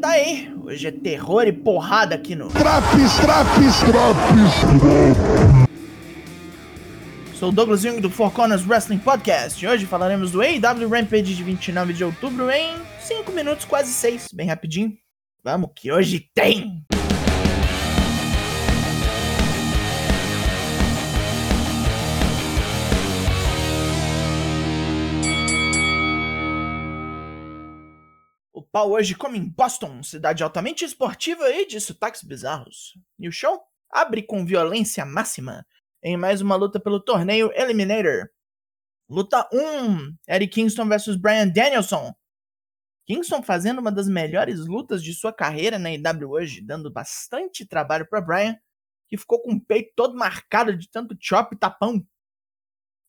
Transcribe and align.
tá 0.00 0.10
aí. 0.10 0.52
Hoje 0.62 0.86
é 0.86 0.92
terror 0.92 1.42
e 1.46 1.52
porrada 1.52 2.14
aqui 2.14 2.36
no. 2.36 2.48
Traps, 2.50 3.16
traps, 3.20 3.80
traps. 3.80 4.54
Sou 7.34 7.48
o 7.48 7.52
Douglas 7.52 7.80
Jung 7.80 8.00
do 8.00 8.10
Four 8.10 8.30
Corners 8.30 8.66
Wrestling 8.66 8.98
Podcast 8.98 9.64
e 9.64 9.66
hoje 9.66 9.86
falaremos 9.86 10.30
do 10.30 10.40
AEW 10.40 10.88
Rampage 10.88 11.34
de 11.34 11.42
29 11.42 11.94
de 11.94 12.04
outubro 12.04 12.50
em 12.50 12.76
5 13.00 13.32
minutos, 13.32 13.64
quase 13.64 13.92
6, 13.92 14.28
bem 14.32 14.46
rapidinho. 14.46 14.92
Vamos 15.42 15.70
que 15.74 15.90
hoje 15.90 16.28
tem! 16.34 16.84
Pau 28.72 28.92
hoje 28.92 29.16
come 29.16 29.36
em 29.36 29.48
Boston, 29.48 30.00
cidade 30.00 30.44
altamente 30.44 30.84
esportiva 30.84 31.50
e 31.50 31.66
de 31.66 31.80
sotaques 31.80 32.22
bizarros. 32.22 32.96
E 33.18 33.28
o 33.28 33.32
show 33.32 33.60
abre 33.90 34.22
com 34.22 34.46
violência 34.46 35.04
máxima 35.04 35.66
em 36.00 36.16
mais 36.16 36.40
uma 36.40 36.54
luta 36.54 36.78
pelo 36.78 37.00
torneio 37.00 37.50
Eliminator. 37.52 38.28
Luta 39.08 39.48
1: 39.52 40.16
Eric 40.28 40.54
Kingston 40.54 40.88
vs 40.88 41.16
Brian 41.16 41.48
Danielson. 41.48 42.14
Kingston 43.06 43.42
fazendo 43.42 43.80
uma 43.80 43.90
das 43.90 44.08
melhores 44.08 44.60
lutas 44.60 45.02
de 45.02 45.12
sua 45.14 45.32
carreira 45.32 45.76
na 45.76 45.90
IW 45.90 46.30
hoje, 46.30 46.60
dando 46.60 46.92
bastante 46.92 47.66
trabalho 47.66 48.08
para 48.08 48.20
Brian, 48.20 48.56
que 49.08 49.16
ficou 49.16 49.42
com 49.42 49.54
o 49.54 49.60
peito 49.60 49.92
todo 49.96 50.16
marcado 50.16 50.76
de 50.76 50.88
tanto 50.88 51.16
chop 51.20 51.56
e 51.56 51.58
tapão. 51.58 52.06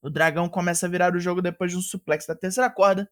O 0.01 0.09
dragão 0.09 0.49
começa 0.49 0.87
a 0.87 0.89
virar 0.89 1.15
o 1.15 1.19
jogo 1.19 1.39
depois 1.39 1.69
de 1.69 1.77
um 1.77 1.81
suplex 1.81 2.25
da 2.25 2.35
terceira 2.35 2.67
corda, 2.67 3.07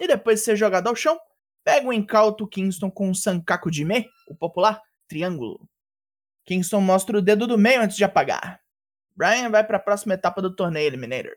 e 0.00 0.08
depois 0.08 0.38
de 0.38 0.46
ser 0.46 0.56
jogado 0.56 0.86
ao 0.86 0.96
chão, 0.96 1.20
pega 1.64 1.88
o 1.88 1.92
incauto 1.92 2.46
Kingston 2.46 2.90
com 2.90 3.08
um 3.08 3.14
Sankaku 3.14 3.70
de 3.70 3.84
Me, 3.84 4.06
o 4.28 4.34
popular 4.34 4.80
triângulo. 5.08 5.68
Kingston 6.44 6.80
mostra 6.80 7.18
o 7.18 7.22
dedo 7.22 7.46
do 7.46 7.58
meio 7.58 7.80
antes 7.80 7.96
de 7.96 8.04
apagar. 8.04 8.60
Brian 9.16 9.48
vai 9.50 9.64
para 9.64 9.78
a 9.78 9.80
próxima 9.80 10.14
etapa 10.14 10.42
do 10.42 10.54
torneio 10.54 10.86
Eliminator. 10.86 11.34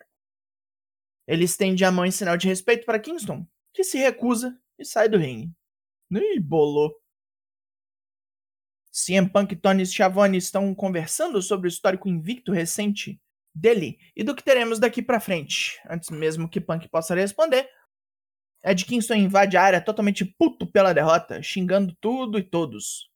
Ele 1.25 1.45
estende 1.45 1.85
a 1.85 1.91
mão 1.91 2.05
em 2.05 2.11
sinal 2.11 2.37
de 2.37 2.47
respeito 2.47 2.85
para 2.85 2.99
Kingston, 2.99 3.45
que 3.73 3.83
se 3.83 3.97
recusa 3.97 4.57
e 4.77 4.85
sai 4.85 5.07
do 5.07 5.17
ringue. 5.17 5.51
Ih, 6.11 6.39
bolou. 6.39 6.93
CM 8.91 9.29
Punk 9.29 9.51
e 9.51 9.55
Tony 9.55 9.85
Schiavone 9.85 10.37
estão 10.37 10.73
conversando 10.73 11.41
sobre 11.41 11.67
o 11.67 11.69
histórico 11.69 12.09
invicto 12.09 12.51
recente 12.51 13.21
dele 13.53 13.99
e 14.15 14.23
do 14.23 14.35
que 14.35 14.43
teremos 14.43 14.79
daqui 14.79 15.01
para 15.01 15.19
frente. 15.19 15.79
Antes 15.87 16.09
mesmo 16.09 16.49
que 16.49 16.61
Punk 16.61 16.87
possa 16.89 17.13
responder, 17.13 17.69
Ed 18.67 18.83
Kingston 18.83 19.15
invade 19.15 19.55
a 19.55 19.63
área 19.63 19.81
totalmente 19.81 20.25
puto 20.25 20.69
pela 20.69 20.93
derrota, 20.93 21.41
xingando 21.41 21.95
tudo 22.01 22.37
e 22.37 22.43
todos. 22.43 23.09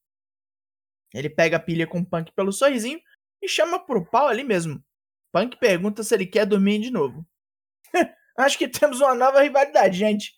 Ele 1.12 1.28
pega 1.28 1.58
a 1.58 1.60
pilha 1.60 1.86
com 1.86 2.02
Punk 2.02 2.32
pelo 2.32 2.50
sorrisinho 2.50 2.98
e 3.42 3.46
chama 3.46 3.78
pro 3.78 4.08
pau 4.08 4.28
ali 4.28 4.42
mesmo. 4.42 4.82
Punk 5.30 5.58
pergunta 5.58 6.02
se 6.02 6.14
ele 6.14 6.24
quer 6.24 6.46
dormir 6.46 6.80
de 6.80 6.90
novo. 6.90 7.26
Acho 8.38 8.56
que 8.56 8.66
temos 8.66 9.02
uma 9.02 9.14
nova 9.14 9.42
rivalidade, 9.42 9.98
gente. 9.98 10.32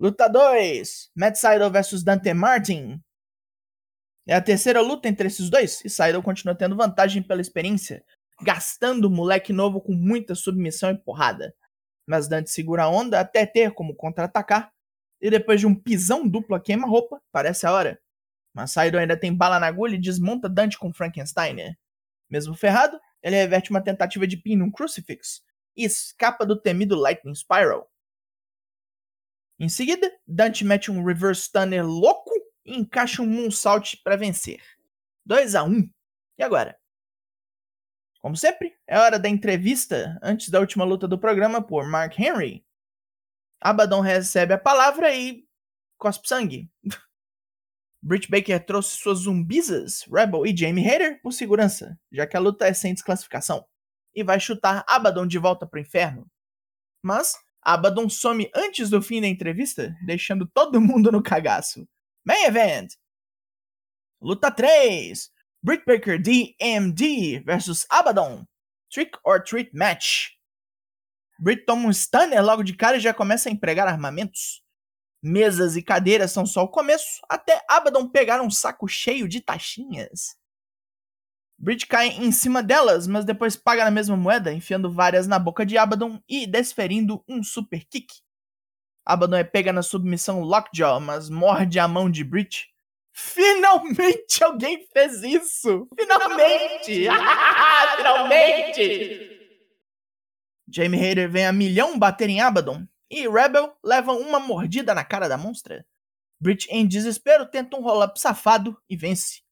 Luta 0.00 0.28
2: 0.28 1.10
Matt 1.14 1.36
Seidel 1.36 1.70
vs 1.70 2.02
Dante 2.02 2.32
Martin. 2.32 3.02
É 4.26 4.34
a 4.34 4.40
terceira 4.40 4.80
luta 4.80 5.08
entre 5.08 5.26
esses 5.26 5.50
dois 5.50 5.84
e 5.84 5.90
Seidel 5.90 6.22
continua 6.22 6.54
tendo 6.54 6.76
vantagem 6.76 7.22
pela 7.22 7.40
experiência, 7.40 8.02
gastando 8.40 9.06
o 9.06 9.10
moleque 9.10 9.52
novo 9.52 9.78
com 9.80 9.92
muita 9.92 10.34
submissão 10.34 10.90
e 10.90 10.96
porrada. 10.96 11.54
Mas 12.06 12.28
Dante 12.28 12.50
segura 12.50 12.84
a 12.84 12.88
onda 12.88 13.20
até 13.20 13.46
ter 13.46 13.72
como 13.72 13.94
contra-atacar, 13.94 14.72
e 15.20 15.30
depois 15.30 15.60
de 15.60 15.66
um 15.66 15.74
pisão 15.74 16.26
duplo 16.26 16.56
a 16.56 16.60
queima-roupa, 16.60 17.22
parece 17.30 17.66
a 17.66 17.72
hora. 17.72 18.00
Mas 18.52 18.72
Seidel 18.72 19.00
ainda 19.00 19.16
tem 19.16 19.34
bala 19.34 19.60
na 19.60 19.66
agulha 19.66 19.94
e 19.94 20.00
desmonta 20.00 20.48
Dante 20.48 20.78
com 20.78 20.92
Frankenstein. 20.92 21.76
Mesmo 22.28 22.54
ferrado, 22.54 22.98
ele 23.22 23.36
reverte 23.36 23.70
uma 23.70 23.80
tentativa 23.80 24.26
de 24.26 24.36
pin 24.36 24.56
num 24.56 24.70
crucifix 24.70 25.42
e 25.76 25.84
escapa 25.84 26.44
do 26.44 26.60
temido 26.60 26.96
Lightning 26.96 27.34
Spiral. 27.34 27.90
Em 29.58 29.68
seguida, 29.68 30.10
Dante 30.26 30.64
mete 30.64 30.90
um 30.90 31.04
reverse 31.04 31.42
stunner 31.42 31.86
louco 31.86 32.32
e 32.64 32.76
encaixa 32.76 33.22
um 33.22 33.26
moonsault 33.26 33.98
para 34.02 34.16
vencer. 34.16 34.60
2 35.24 35.54
a 35.54 35.62
1. 35.62 35.88
E 36.38 36.42
agora? 36.42 36.76
Como 38.22 38.36
sempre, 38.36 38.78
é 38.86 38.96
hora 38.96 39.18
da 39.18 39.28
entrevista 39.28 40.16
antes 40.22 40.48
da 40.48 40.60
última 40.60 40.84
luta 40.84 41.08
do 41.08 41.18
programa 41.18 41.60
por 41.60 41.88
Mark 41.88 42.16
Henry. 42.16 42.64
Abaddon 43.60 44.00
recebe 44.00 44.54
a 44.54 44.58
palavra 44.58 45.12
e 45.12 45.44
cospe 45.98 46.28
sangue. 46.28 46.70
Britt 48.00 48.30
Baker 48.30 48.64
trouxe 48.64 48.96
suas 48.96 49.20
zumbisas, 49.20 50.04
Rebel 50.12 50.46
e 50.46 50.56
Jamie 50.56 50.88
Hayter, 50.88 51.20
por 51.20 51.32
segurança, 51.32 51.98
já 52.12 52.24
que 52.24 52.36
a 52.36 52.40
luta 52.40 52.66
é 52.66 52.72
sem 52.72 52.94
desclassificação, 52.94 53.66
e 54.14 54.22
vai 54.22 54.38
chutar 54.38 54.84
Abaddon 54.88 55.26
de 55.26 55.38
volta 55.38 55.66
pro 55.66 55.80
inferno. 55.80 56.30
Mas 57.02 57.34
Abaddon 57.60 58.08
some 58.08 58.48
antes 58.54 58.88
do 58.88 59.02
fim 59.02 59.20
da 59.20 59.26
entrevista, 59.26 59.96
deixando 60.04 60.46
todo 60.46 60.80
mundo 60.80 61.10
no 61.10 61.22
cagaço. 61.22 61.88
Main 62.24 62.44
Event! 62.44 62.94
Luta 64.20 64.48
3: 64.48 65.31
Britt 65.64 65.84
Baker 65.86 66.18
DMD 66.18 67.44
versus 67.44 67.86
Abaddon. 67.88 68.44
Trick 68.90 69.12
or 69.24 69.40
Treat 69.40 69.70
Match. 69.72 70.30
Britt 71.38 71.64
toma 71.64 71.88
um 71.88 71.92
stunner 71.92 72.44
logo 72.44 72.64
de 72.64 72.74
cara 72.74 72.96
e 72.96 73.00
já 73.00 73.14
começa 73.14 73.48
a 73.48 73.52
empregar 73.52 73.86
armamentos. 73.86 74.60
Mesas 75.22 75.76
e 75.76 75.82
cadeiras 75.82 76.32
são 76.32 76.44
só 76.44 76.64
o 76.64 76.68
começo, 76.68 77.20
até 77.28 77.64
Abaddon 77.68 78.08
pegar 78.08 78.42
um 78.42 78.50
saco 78.50 78.88
cheio 78.88 79.28
de 79.28 79.40
taxinhas. 79.40 80.36
Bridge 81.56 81.86
cai 81.86 82.08
em 82.08 82.32
cima 82.32 82.60
delas, 82.60 83.06
mas 83.06 83.24
depois 83.24 83.54
paga 83.54 83.84
na 83.84 83.90
mesma 83.90 84.16
moeda, 84.16 84.52
enfiando 84.52 84.90
várias 84.90 85.28
na 85.28 85.38
boca 85.38 85.64
de 85.64 85.78
Abaddon 85.78 86.20
e 86.28 86.44
desferindo 86.44 87.24
um 87.28 87.40
super 87.40 87.84
kick. 87.84 88.12
Abaddon 89.06 89.36
é 89.36 89.44
pega 89.44 89.72
na 89.72 89.82
submissão 89.82 90.40
Lockjaw, 90.40 91.00
mas 91.00 91.30
morde 91.30 91.78
a 91.78 91.86
mão 91.86 92.10
de 92.10 92.24
Bridge. 92.24 92.71
Finalmente 93.12 94.42
alguém 94.42 94.86
fez 94.92 95.22
isso! 95.22 95.88
Finalmente! 95.98 97.06
Finalmente! 97.96 99.42
Jamie 100.66 100.98
Hayter 100.98 101.30
vem 101.30 101.46
a 101.46 101.52
milhão 101.52 101.98
bater 101.98 102.30
em 102.30 102.40
Abaddon, 102.40 102.86
e 103.10 103.28
Rebel 103.28 103.76
leva 103.84 104.12
uma 104.12 104.40
mordida 104.40 104.94
na 104.94 105.04
cara 105.04 105.28
da 105.28 105.36
monstra. 105.36 105.84
Brit, 106.40 106.66
em 106.70 106.86
desespero, 106.86 107.46
tenta 107.46 107.76
um 107.76 107.82
roll-up 107.82 108.18
safado 108.18 108.76
e 108.88 108.96
vence. 108.96 109.42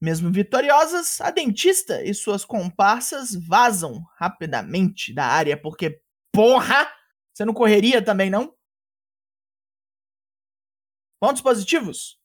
Mesmo 0.00 0.32
vitoriosas, 0.32 1.20
a 1.20 1.30
dentista 1.30 2.02
e 2.02 2.14
suas 2.14 2.44
comparsas 2.44 3.34
vazam 3.34 4.02
rapidamente 4.16 5.12
da 5.12 5.26
área, 5.26 5.56
porque, 5.56 6.00
porra, 6.32 6.88
você 7.32 7.44
não 7.44 7.52
correria 7.52 8.00
também, 8.02 8.30
não? 8.30 8.54
Pontos 11.22 11.40
positivos? 11.40 12.18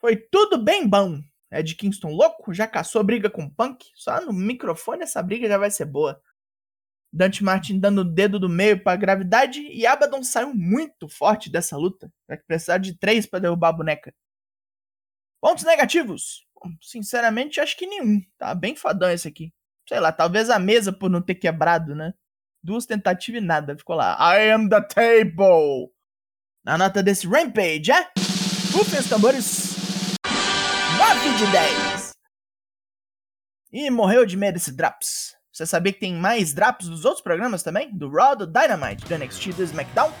Foi 0.00 0.16
tudo 0.16 0.58
bem 0.58 0.84
bom. 0.84 1.22
Ed 1.48 1.76
Kingston 1.76 2.08
louco 2.08 2.52
já 2.52 2.66
caçou 2.66 3.04
briga 3.04 3.30
com 3.30 3.48
Punk. 3.48 3.88
Só 3.94 4.20
no 4.20 4.32
microfone 4.32 5.04
essa 5.04 5.22
briga 5.22 5.46
já 5.46 5.56
vai 5.56 5.70
ser 5.70 5.84
boa. 5.84 6.20
Dante 7.12 7.44
Martin 7.44 7.78
dando 7.78 8.00
o 8.00 8.04
dedo 8.04 8.40
do 8.40 8.48
meio 8.48 8.82
para 8.82 8.96
gravidade 8.96 9.60
e 9.60 9.86
Abaddon 9.86 10.24
saiu 10.24 10.52
muito 10.52 11.08
forte 11.08 11.48
dessa 11.48 11.76
luta. 11.76 12.12
Vai 12.26 12.36
precisar 12.36 12.78
de 12.78 12.98
três 12.98 13.26
para 13.26 13.38
derrubar 13.38 13.68
a 13.68 13.74
boneca. 13.74 14.12
Pontos 15.40 15.62
negativos? 15.62 16.44
Sinceramente, 16.82 17.60
acho 17.60 17.76
que 17.76 17.86
nenhum. 17.86 18.20
Tá 18.36 18.56
bem 18.56 18.74
fadão 18.74 19.08
esse 19.08 19.28
aqui. 19.28 19.54
Sei 19.88 20.00
lá, 20.00 20.10
talvez 20.10 20.50
a 20.50 20.58
mesa 20.58 20.92
por 20.92 21.08
não 21.08 21.22
ter 21.22 21.36
quebrado, 21.36 21.94
né? 21.94 22.12
Duas 22.60 22.86
tentativas 22.86 23.40
e 23.40 23.44
nada. 23.44 23.78
Ficou 23.78 23.94
lá. 23.94 24.18
I 24.36 24.50
am 24.50 24.68
the 24.68 24.80
table. 24.80 25.95
Na 26.66 26.76
nota 26.76 27.00
desse 27.00 27.28
Rampage, 27.28 27.92
é? 27.92 28.08
Rufem 28.72 28.98
os 28.98 29.08
tambores. 29.08 29.76
9 30.98 31.36
de 31.36 31.46
10. 31.52 32.10
E 33.72 33.88
morreu 33.88 34.26
de 34.26 34.36
medo 34.36 34.54
desse 34.54 34.72
Draps. 34.72 35.36
Você 35.52 35.64
sabia 35.64 35.92
que 35.92 36.00
tem 36.00 36.14
mais 36.14 36.52
drops 36.52 36.88
dos 36.88 37.04
outros 37.04 37.22
programas 37.22 37.62
também? 37.62 37.96
Do 37.96 38.10
Raw, 38.10 38.34
do 38.34 38.48
Dynamite, 38.48 39.04
do 39.04 39.16
NXT, 39.16 39.52
do 39.52 39.62
SmackDown? 39.62 40.12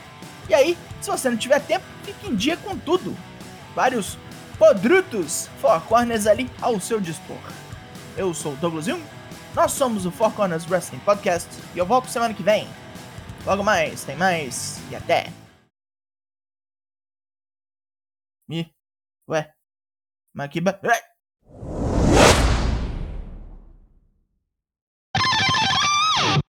E 0.48 0.54
aí, 0.54 0.78
se 1.00 1.10
você 1.10 1.28
não 1.28 1.36
tiver 1.36 1.58
tempo, 1.62 1.84
fique 2.04 2.28
em 2.28 2.36
dia 2.36 2.56
com 2.58 2.78
tudo. 2.78 3.16
Vários 3.74 4.16
podrutos 4.56 5.50
Four 5.60 5.80
Corners 5.80 6.28
ali 6.28 6.48
ao 6.62 6.78
seu 6.78 7.00
dispor. 7.00 7.42
Eu 8.16 8.32
sou 8.32 8.52
o 8.52 8.56
Douglas 8.56 8.84
Jung, 8.84 9.02
nós 9.52 9.72
somos 9.72 10.06
o 10.06 10.12
Four 10.12 10.30
Corners 10.30 10.64
Wrestling 10.70 11.00
Podcast 11.00 11.50
e 11.74 11.78
eu 11.78 11.84
volto 11.84 12.08
semana 12.08 12.32
que 12.32 12.42
vem. 12.44 12.68
Logo 13.44 13.64
mais, 13.64 14.04
tem 14.04 14.14
mais 14.14 14.78
e 14.92 14.94
até. 14.94 15.32
Ih, 18.48 18.66
ué, 19.28 19.42
mas 20.34 20.48
que 20.50 20.60
ba... 20.62 20.80